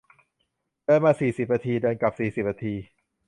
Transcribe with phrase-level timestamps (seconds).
[0.85, 2.73] เดินมาสี่สิบนาที เดินกลับสี่สิบนาที